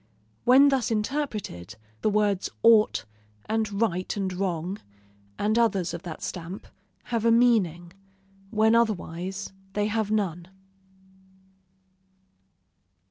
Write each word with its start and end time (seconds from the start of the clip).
When 0.45 0.69
thus 0.69 0.89
interpreted, 0.89 1.75
the 2.01 2.09
words 2.09 2.49
ought, 2.63 3.05
and 3.45 3.79
right 3.79 4.17
and 4.17 4.33
wrong, 4.33 4.79
and 5.37 5.59
others 5.59 5.93
of 5.93 6.01
that 6.01 6.23
stamp, 6.23 6.65
have 7.13 7.23
a 7.23 7.29
meaning; 7.31 7.93
when 8.49 8.73
otherwise, 8.73 9.53
they 9.73 9.85
have 9.85 10.09
none. 10.09 10.47